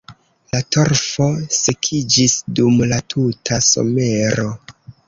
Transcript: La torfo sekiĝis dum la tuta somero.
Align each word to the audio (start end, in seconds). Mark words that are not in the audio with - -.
La 0.53 0.61
torfo 0.75 1.27
sekiĝis 1.57 2.39
dum 2.61 2.83
la 2.95 3.01
tuta 3.17 3.63
somero. 3.71 4.53